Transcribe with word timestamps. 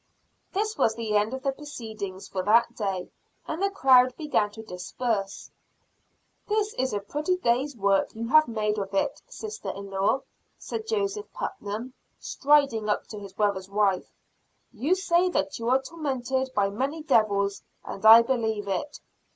This 0.51 0.79
was 0.79 0.95
the 0.95 1.15
end 1.15 1.31
of 1.31 1.43
the 1.43 1.51
proceedings 1.51 2.27
for 2.27 2.41
that 2.41 2.75
day 2.75 3.11
and 3.47 3.61
the 3.61 3.69
crowd 3.69 4.15
began 4.17 4.49
to 4.53 4.63
disperse. 4.63 5.51
"This 6.47 6.73
is 6.73 6.91
a 6.91 6.99
pretty 6.99 7.37
day's 7.37 7.77
work 7.77 8.15
you 8.15 8.27
have 8.29 8.47
made 8.47 8.79
of 8.79 8.95
it, 8.95 9.21
sister 9.27 9.69
in 9.69 9.91
law," 9.91 10.21
said 10.57 10.87
Joseph 10.87 11.31
Putnam, 11.33 11.93
striding 12.19 12.89
up 12.89 13.05
to 13.09 13.19
his 13.19 13.33
brother's 13.33 13.69
wife. 13.69 14.11
"You 14.73 14.95
say 14.95 15.29
that 15.29 15.59
you 15.59 15.69
are 15.69 15.83
tormented 15.83 16.49
by 16.55 16.71
many 16.71 17.03
devils, 17.03 17.61
and 17.85 18.03
I 18.03 18.23
believe 18.23 18.67
it. 18.67 18.99